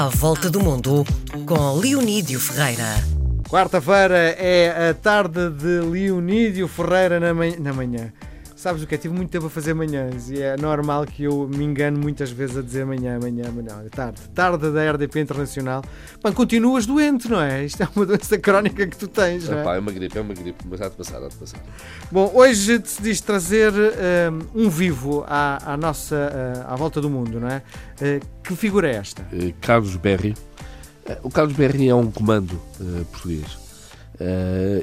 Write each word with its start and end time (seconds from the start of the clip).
À 0.00 0.08
Volta 0.08 0.48
do 0.48 0.60
Mundo, 0.60 1.04
com 1.44 1.78
Leonídio 1.78 2.40
Ferreira. 2.40 3.04
Quarta-feira 3.50 4.34
é 4.38 4.88
a 4.88 4.94
tarde 4.94 5.50
de 5.50 5.80
Leonídio 5.80 6.66
Ferreira 6.68 7.20
na 7.20 7.34
manhã. 7.34 7.56
Na 7.58 7.70
manhã. 7.74 8.10
Sabes 8.60 8.82
o 8.82 8.86
que 8.86 8.94
é? 8.94 8.98
Tive 8.98 9.14
muito 9.14 9.30
tempo 9.30 9.46
a 9.46 9.50
fazer 9.50 9.72
manhãs 9.72 10.28
e 10.28 10.42
é 10.42 10.54
normal 10.54 11.06
que 11.06 11.24
eu 11.24 11.48
me 11.48 11.64
engane 11.64 11.98
muitas 11.98 12.30
vezes 12.30 12.58
a 12.58 12.60
dizer 12.60 12.84
manhã, 12.84 13.18
manhã, 13.18 13.50
manhã. 13.50 13.82
Tarde. 13.90 14.20
Tarde 14.34 14.70
da 14.70 14.92
RDP 14.92 15.18
Internacional. 15.18 15.82
Pá, 16.20 16.30
continuas 16.30 16.84
doente, 16.84 17.26
não 17.26 17.40
é? 17.40 17.64
Isto 17.64 17.84
é 17.84 17.88
uma 17.96 18.04
doença 18.04 18.36
crónica 18.36 18.86
que 18.86 18.98
tu 18.98 19.08
tens, 19.08 19.48
não 19.48 19.56
é? 19.56 19.60
Epá, 19.62 19.76
é 19.76 19.78
uma 19.78 19.90
gripe, 19.90 20.18
é 20.18 20.20
uma 20.20 20.34
gripe, 20.34 20.62
mas 20.68 20.82
há 20.82 20.90
de 20.90 20.94
passar, 20.94 21.22
há 21.22 21.28
de 21.28 21.36
passar. 21.36 21.58
Bom, 22.12 22.30
hoje 22.34 22.76
decidiste 22.76 23.24
trazer 23.24 23.72
um, 24.54 24.66
um 24.66 24.68
vivo 24.68 25.24
à, 25.26 25.72
à 25.72 25.76
nossa, 25.78 26.16
uh, 26.16 26.70
à 26.70 26.76
volta 26.76 27.00
do 27.00 27.08
mundo, 27.08 27.40
não 27.40 27.48
é? 27.48 27.62
Uh, 27.98 28.26
que 28.44 28.54
figura 28.54 28.90
é 28.90 28.96
esta? 28.96 29.22
Uh, 29.32 29.54
Carlos 29.62 29.96
Berry. 29.96 30.34
o 31.22 31.30
Carlos 31.30 31.56
Berry 31.56 31.88
é 31.88 31.94
um 31.94 32.10
comando 32.10 32.60
português. 33.10 33.69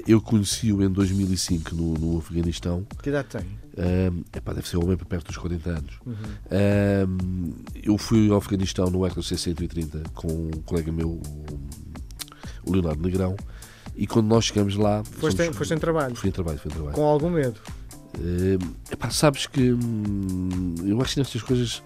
Eu 0.07 0.21
conheci-o 0.21 0.83
em 0.83 0.89
2005 0.89 1.75
no, 1.75 1.93
no 1.93 2.17
Afeganistão. 2.17 2.85
Que 3.01 3.09
idade 3.09 3.27
tem? 3.29 3.41
Uh, 3.77 4.25
epá, 4.35 4.53
deve 4.53 4.67
ser 4.67 4.77
homem 4.77 4.97
para 4.97 5.05
perto 5.05 5.27
dos 5.27 5.37
40 5.37 5.69
anos. 5.69 5.99
Uhum. 6.03 6.13
Uh, 6.15 7.55
eu 7.75 7.95
fui 7.97 8.27
ao 8.31 8.37
Afeganistão 8.37 8.89
no 8.89 9.05
Hercules 9.05 9.27
C-130 9.27 10.09
com 10.15 10.27
um 10.27 10.61
colega 10.65 10.91
meu, 10.91 11.21
o 12.65 12.71
Leonardo 12.71 13.03
Negrão, 13.03 13.35
e 13.95 14.07
quando 14.07 14.27
nós 14.27 14.45
chegamos 14.45 14.75
lá. 14.75 15.03
Foste, 15.03 15.37
somos, 15.37 15.39
em, 15.39 15.53
foste 15.53 15.73
em 15.75 15.77
trabalho? 15.77 16.15
Fui 16.15 16.29
em 16.29 16.31
trabalho, 16.31 16.57
fui 16.57 16.71
em 16.71 16.73
trabalho. 16.73 16.95
Com 16.95 17.03
algum 17.03 17.29
medo? 17.29 17.59
Uh, 18.17 18.57
epá, 18.91 19.11
sabes 19.11 19.45
que 19.45 19.71
hum, 19.71 20.73
eu 20.83 20.99
acho 20.99 21.13
que 21.13 21.19
nestas 21.19 21.43
coisas 21.43 21.83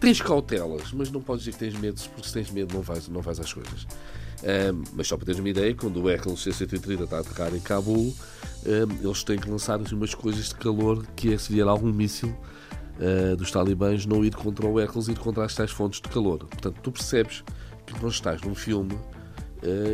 tens 0.00 0.20
cautelas, 0.20 0.92
mas 0.92 1.10
não 1.10 1.20
podes 1.20 1.44
dizer 1.44 1.52
que 1.52 1.58
tens 1.58 1.78
medo, 1.78 2.00
porque 2.10 2.26
se 2.26 2.34
tens 2.34 2.50
medo 2.50 2.74
não 2.74 2.82
vais, 2.82 3.08
não 3.08 3.20
vais 3.20 3.40
às 3.40 3.52
coisas. 3.52 3.86
Uh, 4.44 4.84
mas 4.92 5.06
só 5.06 5.16
para 5.16 5.26
teres 5.26 5.40
uma 5.40 5.48
ideia, 5.48 5.74
quando 5.74 6.02
o 6.02 6.10
Hercules 6.10 6.40
C-130 6.40 7.04
está 7.04 7.16
a 7.16 7.20
aterrar 7.20 7.54
em 7.54 7.60
Cabul, 7.60 8.08
uh, 8.08 9.02
eles 9.02 9.24
têm 9.24 9.38
que 9.38 9.48
lançar 9.48 9.80
assim, 9.80 9.94
umas 9.94 10.14
coisas 10.14 10.48
de 10.48 10.54
calor 10.56 11.06
que 11.16 11.32
é 11.32 11.38
se 11.38 11.52
vier 11.52 11.66
algum 11.66 11.90
míssil 11.90 12.28
uh, 12.28 13.36
dos 13.36 13.50
talibãs 13.50 14.04
não 14.04 14.24
ir 14.24 14.34
contra 14.34 14.66
o 14.66 14.78
Hercules, 14.78 15.08
ir 15.08 15.18
contra 15.18 15.44
as 15.44 15.54
tais 15.54 15.70
fontes 15.70 16.00
de 16.00 16.08
calor. 16.08 16.40
Portanto, 16.40 16.78
tu 16.82 16.92
percebes 16.92 17.42
que 17.86 18.00
não 18.02 18.08
estás 18.08 18.42
num 18.42 18.54
filme 18.54 18.98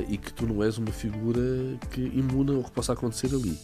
e 0.08 0.18
que 0.18 0.32
tu 0.32 0.48
não 0.48 0.64
és 0.64 0.78
uma 0.78 0.90
figura 0.90 1.40
que 1.92 2.00
imune 2.00 2.56
ao 2.56 2.64
que 2.64 2.72
possa 2.72 2.92
acontecer 2.92 3.32
ali. 3.32 3.56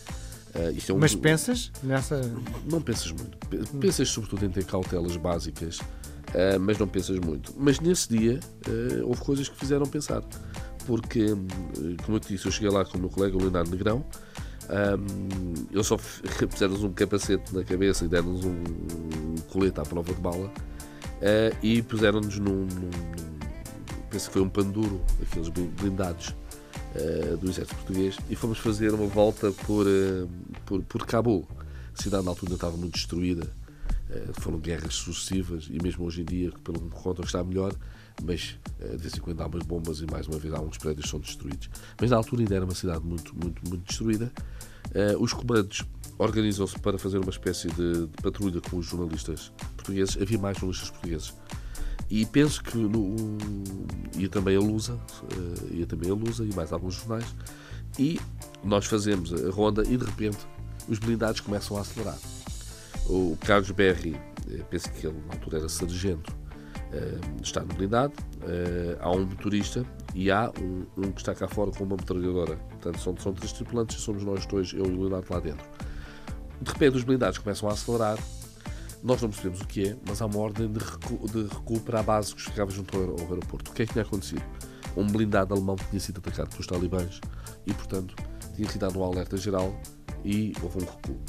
Uh, 0.55 0.91
é 0.91 0.92
um... 0.92 0.98
Mas 0.98 1.14
pensas 1.14 1.70
nessa. 1.83 2.20
Não 2.70 2.80
pensas 2.80 3.12
muito. 3.12 3.39
Pensas 3.78 4.08
sobretudo 4.08 4.44
em 4.47 4.50
ter 4.50 4.64
cautelas 4.64 5.16
básicas, 5.16 5.78
uh, 5.78 6.61
mas 6.61 6.78
não 6.78 6.88
pensas 6.88 7.19
muito. 7.19 7.53
Mas 7.56 7.80
nesse 7.80 8.08
dia 8.08 8.41
uh, 8.69 9.06
houve 9.06 9.20
coisas 9.20 9.48
que 9.48 9.56
fizeram 9.56 9.86
pensar. 9.86 10.22
Porque, 10.86 11.27
como 12.05 12.16
eu 12.16 12.20
te 12.20 12.28
disse, 12.28 12.47
eu 12.47 12.53
cheguei 12.53 12.70
lá 12.70 12.84
com 12.84 12.97
o 12.97 13.00
meu 13.00 13.11
colega, 13.11 13.36
o 13.36 13.41
Leonardo 13.41 13.70
Negrão. 13.70 14.05
Um, 14.69 15.66
eles 15.72 15.86
só 15.86 15.97
puseram-nos 16.48 16.84
um 16.84 16.92
capacete 16.92 17.55
na 17.55 17.64
cabeça 17.64 18.05
e 18.05 18.08
deram-nos 18.08 18.44
um, 18.44 18.50
um 18.50 19.34
colete 19.50 19.81
à 19.81 19.83
prova 19.83 20.12
de 20.12 20.20
bala 20.20 20.50
e 21.62 21.83
puseram-nos 21.83 22.38
num, 22.38 22.66
num, 22.66 22.66
num. 22.66 23.38
Penso 24.10 24.28
que 24.28 24.33
foi 24.34 24.42
um 24.42 24.48
panduro, 24.48 25.00
aqueles 25.22 25.48
blindados 25.48 26.34
uh, 26.95 27.37
do 27.37 27.48
exército 27.48 27.75
português 27.77 28.17
e 28.29 28.37
fomos 28.37 28.59
fazer 28.59 28.92
uma 28.92 29.06
volta 29.06 29.51
por, 29.53 29.87
uh, 29.87 30.29
por, 30.65 30.83
por 30.83 31.06
Cabul. 31.06 31.47
A 31.97 32.03
cidade 32.03 32.25
na 32.25 32.31
altura 32.31 32.55
estava 32.55 32.77
muito 32.77 32.95
destruída, 32.95 33.47
uh, 34.11 34.41
foram 34.41 34.59
guerras 34.59 34.95
sucessivas 34.95 35.69
e 35.70 35.83
mesmo 35.83 36.05
hoje 36.05 36.23
em 36.23 36.25
dia, 36.25 36.53
pelo 36.65 36.78
que 36.78 36.84
me 36.84 36.91
contam, 36.91 37.25
está 37.25 37.43
melhor, 37.43 37.75
mas 38.23 38.59
de 38.81 38.97
vez 38.97 39.15
em 39.15 39.20
quando 39.20 39.41
há 39.43 39.47
umas 39.47 39.62
bombas 39.62 40.01
e 40.01 40.06
mais 40.06 40.27
uma 40.27 40.39
vez 40.39 40.55
há 40.55 40.61
uns 40.61 40.78
prédios 40.78 41.05
que 41.05 41.11
são 41.11 41.20
destruídos. 41.20 41.69
Mas 42.01 42.11
na 42.11 42.17
altura 42.17 42.43
ainda 42.43 42.55
era 42.55 42.65
uma 42.65 42.75
cidade 42.75 43.05
muito, 43.05 43.34
muito, 43.34 43.61
muito 43.69 43.84
destruída. 43.87 44.33
os 45.21 45.34
comandos 45.34 45.84
organizam-se 46.19 46.78
para 46.78 46.99
fazer 46.99 47.19
uma 47.19 47.28
espécie 47.28 47.69
de, 47.69 48.06
de, 48.06 48.22
patrulha 48.22 48.59
com 48.62 48.78
os 48.78 48.87
jornalistas 48.87 49.53
portugueses. 49.77 50.16
Havia 50.21 50.39
mais 50.39 50.56
jornalistas 50.56 50.91
portugueses 50.91 51.34
e 52.09 52.25
penso 52.27 52.62
que 52.62 52.77
no, 52.77 53.17
ia 54.17 54.28
também 54.28 54.56
a 54.56 54.61
Lusa, 54.61 54.99
ia 55.71 55.87
também 55.87 56.11
a 56.11 56.15
Lusa 56.15 56.44
e 56.44 56.55
mais 56.55 56.72
alguns 56.72 56.94
jornais. 56.94 57.34
E 57.99 58.21
nós 58.62 58.87
fazemos 58.87 59.33
a 59.33 59.50
ronda 59.50 59.83
e 59.83 59.97
de 59.97 60.05
repente 60.05 60.39
os 60.89 60.99
blindados 60.99 61.41
começam 61.41 61.77
a 61.77 61.81
acelerar. 61.81 62.19
O 63.09 63.37
Carlos 63.41 63.71
Berry, 63.71 64.16
eh, 64.50 64.62
penso 64.71 64.91
que 64.93 65.06
ele 65.06 65.16
na 65.27 65.34
altura 65.34 65.59
era 65.59 65.69
sargento, 65.69 66.33
uh, 66.33 67.43
está 67.43 67.61
no 67.61 67.75
blindado. 67.75 68.12
Há 69.00 69.11
um 69.11 69.25
motorista 69.25 69.84
e 70.15 70.31
há 70.31 70.53
um, 70.61 70.84
um, 70.97 71.12
que 71.12 71.21
está 71.21 71.34
cá 71.34 71.49
fora 71.49 71.71
com 71.71 71.84
uma 71.84 71.97
metralhadora. 71.97 72.56
Portanto, 72.56 73.00
são, 73.00 73.16
são 73.16 73.33
três 73.33 73.53
tripulantes 73.53 73.99
e 73.99 74.00
somos 74.00 74.22
nós 74.22 74.47
dois, 74.47 74.72
eu 74.72 74.87
e 74.87 74.91
o 74.91 75.00
Leonardo 75.00 75.27
lá 75.31 75.41
dentro. 75.41 75.66
De 76.61 76.71
repente 76.71 76.97
os 76.97 77.05
blindados 77.05 77.39
começam 77.39 77.69
a 77.69 77.72
acelerar 77.72 78.19
nós 79.03 79.21
não 79.23 79.29
percebemos 79.29 79.61
o 79.61 79.67
que 79.67 79.89
é, 79.89 79.97
mas 80.07 80.21
há 80.21 80.27
uma 80.27 80.39
ordem 80.39 80.71
de 80.73 80.79
recuo, 80.79 81.27
de 81.29 81.81
para 81.81 82.01
a 82.01 82.03
base 82.03 82.34
que 82.34 82.43
ficava 82.43 82.71
junto 82.71 82.97
ao, 82.97 83.03
aeroporto. 83.03 83.71
O 83.71 83.75
que 83.75 83.83
é 83.83 83.87
que 83.87 83.93
tinha 83.93 84.05
acontecido? 84.05 84.43
Um 84.97 85.07
blindado 85.07 85.55
alemão 85.55 85.77
tinha 85.77 86.01
sido 86.01 86.19
atacado 86.19 86.51
pelos 86.51 86.67
talibãs 86.67 87.21
e, 87.67 87.75
portanto, 87.75 88.15
tinha 88.55 88.69
sido 88.69 88.81
dado 88.81 88.99
um 88.99 89.05
alerta 89.05 89.37
geral 89.37 89.79
e 90.25 90.53
houve 90.62 90.79
um 90.79 90.87
recuo. 90.87 91.21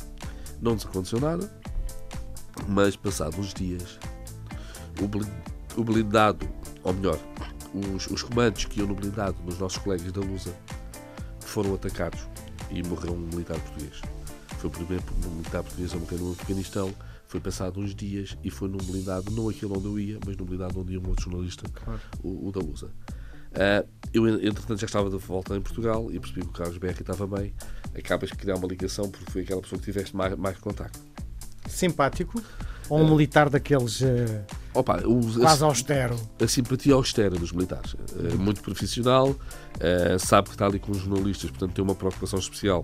Não 0.62 0.74
nos 0.74 0.86
aconteceu 0.86 1.20
nada, 1.20 1.52
mas 2.68 2.96
passados 2.96 3.38
uns 3.38 3.54
dias, 3.54 4.00
o 5.76 5.84
blindado, 5.84 6.48
ou 6.84 6.94
melhor, 6.94 7.20
os, 7.96 8.08
os 8.08 8.24
comandos 8.24 8.66
que 8.66 8.80
iam 8.80 8.88
no 8.88 8.96
blindado 8.96 9.40
dos 9.44 9.60
nossos 9.60 9.78
colegas 9.78 10.12
da 10.12 10.22
Lusa 10.22 10.56
foram 11.42 11.76
atacados 11.76 12.28
e 12.72 12.82
morreu 12.84 13.14
um 13.14 13.18
militar 13.18 13.60
português. 13.60 14.02
Foi 14.58 14.70
o 14.70 14.72
primeiro 14.72 15.04
militar 15.32 15.64
português 15.64 15.94
a 15.94 15.98
morrer 15.98 16.18
no 16.18 16.32
Afeganistão 16.32 16.94
foi 17.28 17.42
passado 17.42 17.80
uns 17.80 17.94
dias 17.94 18.38
e 18.44 18.50
foi 18.50 18.70
num 18.70 18.78
blindado, 18.78 19.32
não 19.32 19.50
aquele 19.50 19.74
onde 19.74 19.86
eu 19.86 20.00
ia, 20.00 20.20
mas 20.26 20.38
num 20.38 20.46
blindado 20.46 20.80
onde 20.80 20.94
ia 20.94 21.00
um 21.00 21.10
outro 21.10 21.26
jornalista, 21.26 21.68
claro. 21.74 22.00
o, 22.24 22.48
o, 22.48 22.52
da 22.52 22.62
Lusa. 22.62 22.88
Uh, 22.88 23.88
eu, 24.14 24.28
entretanto, 24.28 24.80
já 24.80 24.86
estava 24.86 25.10
de 25.10 25.18
volta 25.18 25.56
em 25.56 25.62
Portugal 25.62 26.10
e 26.12 26.20
percebi 26.20 26.42
que 26.42 26.48
o 26.48 26.52
Carlos 26.52 26.78
Berri 26.78 27.02
estava 27.02 27.28
bem. 27.28 27.54
Acabas 27.98 28.30
de 28.30 28.36
criar 28.36 28.56
uma 28.56 28.68
ligação 28.68 29.10
porque 29.10 29.30
foi 29.32 29.42
aquela 29.42 29.62
pessoa 29.62 29.80
que 29.80 29.86
tiveste 29.86 30.16
mais, 30.16 30.38
mais 30.38 30.58
contacto. 30.58 31.00
Simpático? 31.68 32.42
Ou 32.90 33.00
um 33.00 33.06
uh, 33.06 33.10
militar 33.10 33.50
daqueles 33.50 34.00
uh, 34.00 34.06
opa, 34.74 35.02
o, 35.06 35.20
quase 35.40 35.64
a, 35.64 35.68
austero? 35.68 36.16
A 36.42 36.48
simpatia 36.48 36.94
austera 36.94 37.36
dos 37.36 37.52
militares. 37.52 37.94
Uh, 37.94 38.38
muito 38.38 38.62
profissional, 38.62 39.36
sabe 40.20 40.48
que 40.48 40.56
está 40.56 40.66
ali 40.66 40.80
com 40.80 40.94
os 40.94 41.00
jornalistas, 41.00 41.50
portanto 41.50 41.74
tem 41.74 41.84
uma 41.84 41.96
preocupação 41.96 42.40
especial 42.40 42.84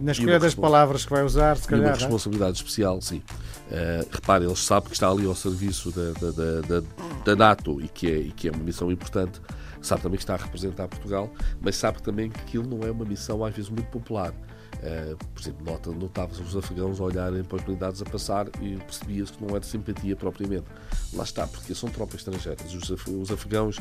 na 0.00 0.12
escolha 0.12 0.38
das 0.38 0.54
palavras 0.54 1.04
que 1.04 1.10
vai 1.10 1.24
usar, 1.24 1.56
se 1.56 1.66
calhar. 1.66 1.86
E 1.86 1.88
uma 1.88 1.96
é? 1.96 1.98
responsabilidade 1.98 2.56
especial, 2.56 3.00
sim. 3.00 3.22
Uh, 3.70 4.08
repare, 4.10 4.44
ele 4.44 4.56
sabe 4.56 4.86
que 4.86 4.94
está 4.94 5.10
ali 5.10 5.26
ao 5.26 5.34
serviço 5.34 5.90
da, 5.90 6.12
da, 6.12 6.30
da, 6.60 6.86
da, 7.24 7.36
NATO 7.36 7.80
e 7.82 7.88
que, 7.88 8.06
é, 8.06 8.16
e 8.18 8.30
que 8.30 8.48
é 8.48 8.50
uma 8.50 8.62
missão 8.62 8.90
importante. 8.90 9.40
Sabe 9.82 10.02
também 10.02 10.16
que 10.16 10.22
está 10.22 10.34
a 10.34 10.38
representar 10.38 10.88
Portugal, 10.88 11.30
mas 11.60 11.76
sabe 11.76 12.02
também 12.02 12.30
que 12.30 12.40
aquilo 12.40 12.66
não 12.66 12.86
é 12.86 12.90
uma 12.90 13.04
missão, 13.04 13.44
às 13.44 13.54
vezes, 13.54 13.70
muito 13.70 13.88
popular. 13.90 14.32
Uh, 14.78 15.16
por 15.34 15.40
exemplo, 15.40 15.64
nota, 15.64 15.90
notava-se 15.90 16.40
os 16.40 16.56
afegãos 16.56 17.00
a 17.00 17.04
olharem 17.04 17.42
para 17.42 17.56
os 17.56 17.62
blindados 17.62 18.00
a 18.00 18.04
passar 18.04 18.46
e 18.60 18.76
percebia-se 18.76 19.32
que 19.32 19.44
não 19.44 19.54
era 19.54 19.64
simpatia 19.64 20.14
propriamente. 20.14 20.66
Lá 21.12 21.24
está, 21.24 21.46
porque 21.46 21.74
são 21.74 21.88
tropas 21.88 22.16
estrangeiras. 22.16 22.72
Os, 22.72 23.06
os 23.06 23.30
afegãos, 23.30 23.78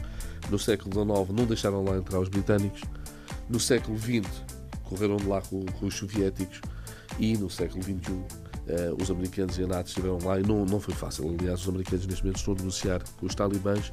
no 0.50 0.58
século 0.58 0.92
XIX, 0.94 1.36
não 1.38 1.46
deixaram 1.46 1.84
lá 1.84 1.98
entrar 1.98 2.20
os 2.20 2.30
britânicos. 2.30 2.82
No 3.50 3.60
século 3.60 3.98
XX, 3.98 4.28
correram 4.88 5.18
de 5.18 5.26
lá 5.26 5.42
com, 5.42 5.66
com 5.66 5.86
os 5.86 5.96
soviéticos 5.96 6.62
e 7.20 7.38
no 7.38 7.50
século 7.50 7.84
XXI 7.84 8.12
uh, 8.12 8.26
eh, 8.68 8.94
os 9.00 9.10
americanos 9.10 9.58
e 9.58 9.64
a 9.64 9.68
NATO 9.68 9.88
estiveram 9.88 10.20
lá 10.24 10.40
e 10.40 10.44
não, 10.44 10.66
não 10.66 10.80
foi 10.80 10.94
fácil. 10.94 11.30
Aliás, 11.40 11.62
os 11.62 11.70
americanos 11.70 12.06
neste 12.06 12.24
momento 12.24 12.38
estão 12.38 12.54
a 12.54 12.58
negociar 12.58 13.02
com 13.18 13.26
os 13.26 13.36
talibãs 13.36 13.92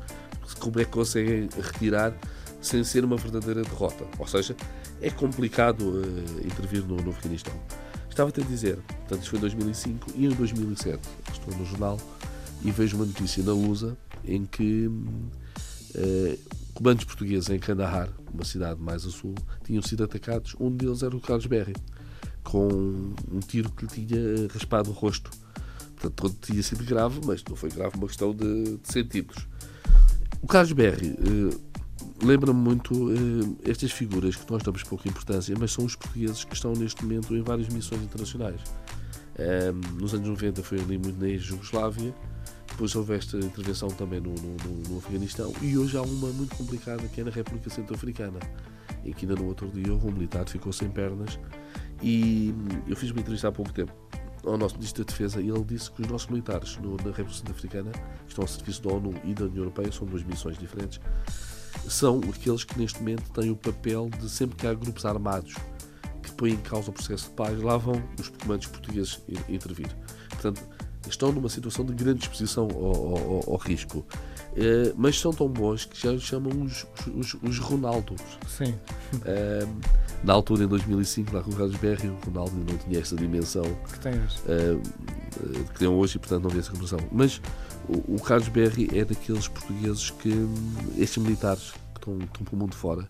como 0.58 0.80
é 0.80 0.84
que 0.84 0.90
conseguem 0.90 1.48
retirar 1.60 2.14
sem 2.60 2.82
ser 2.84 3.04
uma 3.04 3.16
verdadeira 3.16 3.62
derrota. 3.62 4.04
Ou 4.18 4.26
seja, 4.26 4.56
é 5.00 5.10
complicado 5.10 5.82
uh, 5.82 6.46
intervir 6.46 6.84
no, 6.84 6.96
no 6.96 7.10
Afeganistão. 7.10 7.54
Estava-te 8.08 8.40
a 8.40 8.44
dizer, 8.44 8.76
portanto, 8.76 9.22
isto 9.22 9.30
foi 9.30 9.38
em 9.38 9.42
2005 9.42 10.06
e 10.14 10.26
em 10.26 10.28
2007 10.28 11.00
estou 11.32 11.56
no 11.56 11.64
jornal 11.64 11.98
e 12.62 12.70
vejo 12.70 12.96
uma 12.96 13.04
notícia 13.04 13.42
na 13.42 13.52
Lusa 13.52 13.96
em 14.24 14.44
que 14.46 14.86
uh, 14.86 16.38
comandos 16.74 17.04
portugueses 17.04 17.48
em 17.48 17.58
Kandahar, 17.58 18.10
uma 18.32 18.44
cidade 18.44 18.80
mais 18.80 19.06
a 19.06 19.10
sul, 19.10 19.34
tinham 19.64 19.80
sido 19.80 20.04
atacados. 20.04 20.54
Um 20.58 20.70
deles 20.70 21.02
era 21.02 21.16
o 21.16 21.20
Carlos 21.20 21.46
Berry, 21.46 21.74
com 22.42 22.66
um 22.68 23.40
tiro 23.46 23.70
que 23.70 23.84
lhe 23.84 24.06
tinha 24.06 24.48
raspado 24.52 24.90
o 24.90 24.92
rosto. 24.92 25.30
Portanto, 25.96 26.36
tinha 26.42 26.62
sido 26.62 26.84
grave, 26.84 27.20
mas 27.24 27.42
não 27.48 27.56
foi 27.56 27.70
grave, 27.70 27.96
uma 27.96 28.06
questão 28.06 28.34
de, 28.34 28.76
de 28.76 28.92
centímetros. 28.92 29.46
O 30.42 30.46
Carlos 30.46 30.72
Berry 30.72 31.16
eh, 31.18 31.56
lembra-me 32.22 32.58
muito 32.58 33.10
eh, 33.12 33.70
estas 33.70 33.92
figuras 33.92 34.36
que 34.36 34.50
nós 34.50 34.62
damos 34.62 34.82
pouca 34.82 35.08
importância, 35.08 35.54
mas 35.58 35.72
são 35.72 35.84
os 35.84 35.96
portugueses 35.96 36.44
que 36.44 36.54
estão 36.54 36.72
neste 36.72 37.02
momento 37.02 37.34
em 37.34 37.42
várias 37.42 37.68
missões 37.68 38.02
internacionais. 38.02 38.60
Eh, 39.36 39.72
nos 39.98 40.12
anos 40.12 40.28
90 40.28 40.62
foi 40.62 40.80
ali 40.80 40.98
muito 40.98 41.18
na 41.18 41.28
ex-Jugoslávia, 41.28 42.14
Depois 42.68 42.94
houve 42.94 43.14
esta 43.14 43.36
intervenção 43.36 43.88
também 43.88 44.20
no, 44.20 44.34
no, 44.34 44.88
no, 44.88 44.98
Afeganistão 44.98 45.52
e 45.62 45.78
hoje 45.78 45.96
há 45.96 46.02
uma 46.02 46.28
muito 46.28 46.56
complicada 46.56 47.06
que 47.06 47.20
é 47.20 47.24
na 47.24 47.30
República 47.30 47.70
Centro-Africana, 47.70 48.40
em 49.04 49.12
que 49.12 49.26
ainda 49.26 49.40
no 49.40 49.46
outro 49.46 49.68
dia 49.68 49.92
houve 49.92 50.08
um 50.08 50.12
militar 50.12 50.44
que 50.44 50.52
ficou 50.52 50.72
sem 50.72 50.90
pernas 50.90 51.38
e 52.02 52.52
eu 52.88 52.96
fiz 52.96 53.10
uma 53.10 53.20
entrevista 53.20 53.48
há 53.48 53.52
pouco 53.52 53.72
tempo 53.72 53.92
ao 54.44 54.58
nosso 54.58 54.74
Ministro 54.74 55.04
da 55.04 55.10
Defesa 55.10 55.40
e 55.40 55.48
ele 55.48 55.64
disse 55.64 55.90
que 55.90 56.02
os 56.02 56.08
nossos 56.08 56.28
militares 56.28 56.76
no, 56.78 56.96
na 56.96 57.04
República 57.04 57.34
Centro-Africana, 57.34 57.90
que 57.92 58.28
estão 58.28 58.42
ao 58.42 58.48
serviço 58.48 58.82
da 58.82 58.92
ONU 58.92 59.14
e 59.24 59.34
da 59.34 59.44
União 59.44 59.58
Europeia, 59.58 59.90
são 59.92 60.06
duas 60.06 60.22
missões 60.22 60.58
diferentes, 60.58 61.00
são 61.88 62.20
aqueles 62.34 62.64
que 62.64 62.78
neste 62.78 62.98
momento 62.98 63.30
têm 63.32 63.50
o 63.50 63.56
papel 63.56 64.08
de 64.20 64.28
sempre 64.28 64.56
que 64.56 64.66
há 64.66 64.74
grupos 64.74 65.04
armados 65.04 65.54
que 66.22 66.32
põem 66.32 66.52
em 66.52 66.56
causa 66.56 66.90
o 66.90 66.92
processo 66.92 67.28
de 67.28 67.34
paz, 67.34 67.60
lá 67.60 67.76
vão 67.76 68.02
os 68.18 68.28
comandos 68.28 68.66
portugueses 68.66 69.22
intervir. 69.48 69.94
Portanto, 70.30 70.62
estão 71.08 71.32
numa 71.32 71.48
situação 71.48 71.84
de 71.84 71.92
grande 71.92 72.22
exposição 72.22 72.68
ao, 72.70 73.16
ao, 73.16 73.50
ao 73.52 73.56
risco. 73.56 74.04
Uh, 74.54 74.94
mas 74.96 75.18
são 75.18 75.32
tão 75.32 75.48
bons 75.48 75.84
que 75.84 76.00
já 76.00 76.16
chamam 76.18 76.62
os, 76.62 76.86
os, 77.12 77.34
os 77.42 77.58
Ronaldos. 77.58 78.20
Sim. 78.46 78.72
Uh, 79.14 79.68
na 80.22 80.32
altura, 80.32 80.64
em 80.64 80.68
2005, 80.68 81.34
lá 81.34 81.42
com 81.42 81.50
o 81.50 81.56
Carlos 81.56 81.76
Berri, 81.76 82.08
o 82.08 82.16
Ronaldo 82.24 82.54
não 82.56 82.78
tinha 82.78 83.00
essa 83.00 83.16
dimensão 83.16 83.64
que 83.92 83.98
tem 83.98 84.12
hoje, 84.12 84.38
uh, 84.46 85.64
que 85.72 85.78
tem 85.80 85.88
hoje 85.88 86.16
e, 86.16 86.18
portanto, 86.20 86.42
não 86.42 86.50
havia 86.50 86.60
essa 86.60 86.70
comparação. 86.70 87.00
Mas 87.10 87.40
o, 87.88 88.14
o, 88.14 88.22
Carlos 88.22 88.48
Berri 88.48 88.88
é 88.96 89.04
daqueles 89.04 89.48
portugueses 89.48 90.10
que, 90.10 90.32
estes 90.96 91.20
militares 91.20 91.72
que 91.72 91.98
estão, 91.98 92.18
estão 92.18 92.44
pelo 92.44 92.56
mundo 92.56 92.76
fora, 92.76 93.08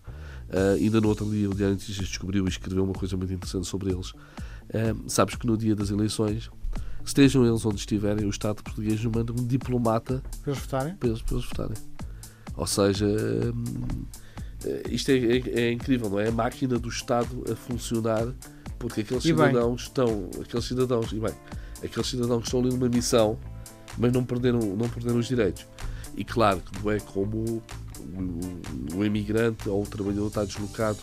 ainda 0.79 1.01
no 1.01 1.09
outro 1.09 1.29
dia 1.29 1.49
o 1.49 1.53
Diário 1.53 1.75
de 1.75 1.81
Notícias 1.83 2.07
descobriu 2.07 2.45
e 2.45 2.49
escreveu 2.49 2.83
uma 2.83 2.93
coisa 2.93 3.17
muito 3.17 3.33
interessante 3.33 3.67
sobre 3.67 3.91
eles. 3.91 4.13
sabes 5.07 5.35
que 5.35 5.45
no 5.45 5.57
dia 5.57 5.75
das 5.75 5.89
eleições 5.89 6.49
estejam 7.05 7.45
eles 7.45 7.65
onde 7.65 7.77
estiverem, 7.77 8.25
o 8.25 8.29
Estado 8.29 8.63
português 8.63 9.03
manda 9.05 9.31
um 9.31 9.45
diplomata 9.45 10.21
para 10.41 10.51
eles 10.51 10.61
votarem. 10.61 10.95
Para 10.95 11.09
eles, 11.09 11.21
para 11.21 11.35
eles 11.35 11.45
votarem. 11.45 11.77
Ou 12.55 12.67
seja, 12.67 13.05
hum, 13.05 14.05
isto 14.89 15.11
é, 15.11 15.17
é, 15.17 15.67
é, 15.67 15.71
incrível, 15.71 16.09
não 16.09 16.19
é? 16.19 16.27
A 16.27 16.31
máquina 16.31 16.79
do 16.79 16.89
Estado 16.89 17.43
a 17.51 17.55
funcionar 17.55 18.27
porque 18.79 19.01
aqueles 19.01 19.23
e 19.23 19.27
cidadãos 19.29 19.81
bem. 19.81 19.87
estão, 19.87 20.29
aqueles 20.41 20.65
cidadãos, 20.65 21.11
e 21.11 21.19
bem, 21.19 21.33
aqueles 21.83 22.07
cidadãos 22.07 22.39
que 22.39 22.47
estão 22.47 22.59
ali 22.59 22.69
numa 22.69 22.89
missão, 22.89 23.39
mas 23.97 24.11
não 24.11 24.23
perderam, 24.23 24.59
não 24.59 24.89
perderam 24.89 25.17
os 25.17 25.27
direitos. 25.27 25.65
E 26.17 26.23
claro 26.23 26.61
que 26.61 26.83
não 26.83 26.91
é 26.91 26.99
como 26.99 27.37
o, 27.37 28.97
o 28.97 29.05
imigrante 29.05 29.67
ou 29.69 29.83
o 29.83 29.85
trabalhador 29.85 30.27
está 30.27 30.43
deslocado 30.43 30.99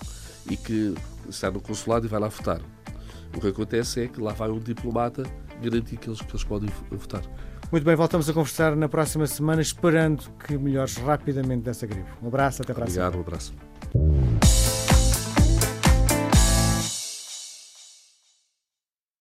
e 0.49 0.57
que 0.57 0.95
está 1.29 1.51
no 1.51 1.61
consulado 1.61 2.07
e 2.07 2.09
vai 2.09 2.21
lá 2.21 2.29
votar. 2.29 2.61
O 3.35 3.41
que 3.41 3.49
acontece 3.49 4.03
é 4.03 4.09
que 4.09 4.21
lá 4.21 4.33
vai 4.33 4.51
um 4.51 4.59
diplomata 4.59 5.23
garantir 5.63 5.97
que 5.97 6.09
eles, 6.09 6.21
que 6.21 6.31
eles 6.31 6.45
podem 6.45 6.69
votar. 6.91 7.23
Muito 7.71 7.85
bem, 7.85 7.97
voltamos 7.97 8.29
a 8.29 8.33
conversar 8.33 8.77
na 8.77 8.89
próxima 8.89 9.27
semana, 9.27 9.63
esperando 9.63 10.25
que 10.47 10.59
melhores 10.59 10.97
rapidamente 10.97 11.63
dessa 11.63 11.87
gripe. 11.87 12.11
Um 12.23 12.29
abraço, 12.29 12.63
até 12.63 12.73
a 12.73 12.77
Obrigado, 12.77 13.17
um 13.17 13.21
abraço. 13.21 13.55